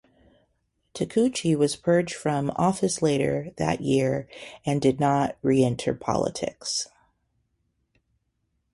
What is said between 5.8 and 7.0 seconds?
politics.